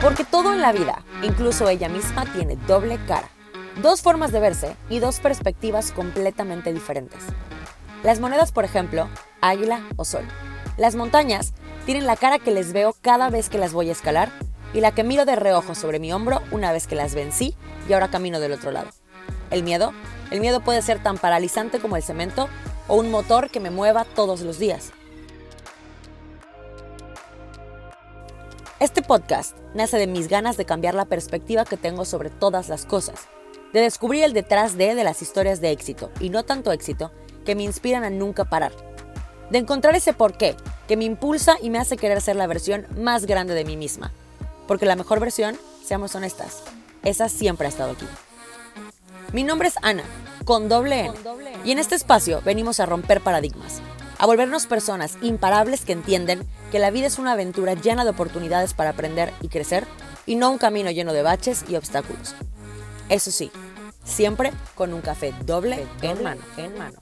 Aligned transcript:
Porque 0.00 0.24
todo 0.24 0.54
en 0.54 0.62
la 0.62 0.72
vida, 0.72 1.04
incluso 1.22 1.68
ella 1.68 1.90
misma, 1.90 2.24
tiene 2.32 2.56
doble 2.66 2.98
cara. 3.06 3.28
Dos 3.82 4.00
formas 4.00 4.32
de 4.32 4.40
verse 4.40 4.74
y 4.88 4.98
dos 4.98 5.20
perspectivas 5.20 5.92
completamente 5.92 6.72
diferentes. 6.72 7.22
Las 8.02 8.18
monedas, 8.18 8.50
por 8.50 8.64
ejemplo, 8.64 9.10
águila 9.42 9.82
o 9.96 10.06
sol. 10.06 10.26
Las 10.78 10.96
montañas 10.96 11.52
tienen 11.84 12.06
la 12.06 12.16
cara 12.16 12.38
que 12.38 12.50
les 12.50 12.72
veo 12.72 12.94
cada 13.02 13.28
vez 13.28 13.50
que 13.50 13.58
las 13.58 13.74
voy 13.74 13.90
a 13.90 13.92
escalar 13.92 14.30
y 14.72 14.80
la 14.80 14.92
que 14.92 15.04
miro 15.04 15.26
de 15.26 15.36
reojo 15.36 15.74
sobre 15.74 15.98
mi 15.98 16.14
hombro 16.14 16.40
una 16.50 16.72
vez 16.72 16.86
que 16.86 16.96
las 16.96 17.14
vencí 17.14 17.54
y 17.86 17.92
ahora 17.92 18.08
camino 18.08 18.40
del 18.40 18.52
otro 18.52 18.70
lado. 18.70 18.88
El 19.50 19.62
miedo, 19.62 19.92
el 20.30 20.40
miedo 20.40 20.62
puede 20.62 20.80
ser 20.80 21.02
tan 21.02 21.18
paralizante 21.18 21.78
como 21.78 21.96
el 21.96 22.02
cemento 22.02 22.48
o 22.88 22.96
un 22.96 23.10
motor 23.10 23.50
que 23.50 23.60
me 23.60 23.70
mueva 23.70 24.06
todos 24.06 24.40
los 24.40 24.58
días. 24.58 24.92
Este 28.80 29.02
podcast 29.02 29.58
nace 29.74 29.98
de 29.98 30.06
mis 30.06 30.28
ganas 30.28 30.56
de 30.56 30.64
cambiar 30.64 30.94
la 30.94 31.04
perspectiva 31.04 31.66
que 31.66 31.76
tengo 31.76 32.06
sobre 32.06 32.30
todas 32.30 32.70
las 32.70 32.86
cosas, 32.86 33.28
de 33.74 33.80
descubrir 33.82 34.24
el 34.24 34.32
detrás 34.32 34.78
de 34.78 34.94
de 34.94 35.04
las 35.04 35.20
historias 35.20 35.60
de 35.60 35.70
éxito 35.70 36.10
y 36.18 36.30
no 36.30 36.44
tanto 36.44 36.72
éxito 36.72 37.12
que 37.44 37.54
me 37.54 37.62
inspiran 37.62 38.04
a 38.04 38.10
nunca 38.10 38.46
parar, 38.46 38.72
de 39.50 39.58
encontrar 39.58 39.96
ese 39.96 40.14
porqué 40.14 40.56
que 40.88 40.96
me 40.96 41.04
impulsa 41.04 41.58
y 41.60 41.68
me 41.68 41.78
hace 41.78 41.98
querer 41.98 42.22
ser 42.22 42.36
la 42.36 42.46
versión 42.46 42.86
más 42.96 43.26
grande 43.26 43.52
de 43.52 43.66
mí 43.66 43.76
misma, 43.76 44.12
porque 44.66 44.86
la 44.86 44.96
mejor 44.96 45.20
versión, 45.20 45.58
seamos 45.84 46.14
honestas, 46.14 46.62
esa 47.02 47.28
siempre 47.28 47.66
ha 47.66 47.68
estado 47.68 47.92
aquí. 47.92 48.06
Mi 49.34 49.44
nombre 49.44 49.68
es 49.68 49.74
Ana, 49.82 50.04
con 50.46 50.70
doble 50.70 51.00
N, 51.00 51.14
y 51.66 51.72
en 51.72 51.78
este 51.78 51.96
espacio 51.96 52.40
venimos 52.46 52.80
a 52.80 52.86
romper 52.86 53.20
paradigmas, 53.20 53.82
a 54.20 54.26
volvernos 54.26 54.66
personas 54.66 55.16
imparables 55.22 55.86
que 55.86 55.92
entienden 55.92 56.46
que 56.70 56.78
la 56.78 56.90
vida 56.90 57.06
es 57.06 57.18
una 57.18 57.32
aventura 57.32 57.72
llena 57.72 58.04
de 58.04 58.10
oportunidades 58.10 58.74
para 58.74 58.90
aprender 58.90 59.32
y 59.40 59.48
crecer, 59.48 59.86
y 60.26 60.36
no 60.36 60.50
un 60.50 60.58
camino 60.58 60.90
lleno 60.90 61.14
de 61.14 61.22
baches 61.22 61.64
y 61.68 61.76
obstáculos. 61.76 62.34
Eso 63.08 63.30
sí, 63.30 63.50
siempre 64.04 64.52
con 64.74 64.92
un 64.92 65.00
café 65.00 65.32
doble, 65.46 65.86
en 66.02 66.22
mano. 66.22 66.42
En 66.58 66.76
mano. 66.76 67.00